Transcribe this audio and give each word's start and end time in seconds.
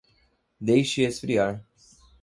Deixe 0.59 1.03
esfriar. 1.05 1.63